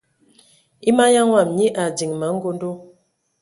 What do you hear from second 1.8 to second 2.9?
a diŋ ma angondo.